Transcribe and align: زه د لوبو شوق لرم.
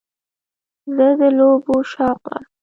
زه 0.95 1.07
د 1.19 1.21
لوبو 1.37 1.75
شوق 1.91 2.21
لرم. 2.31 2.43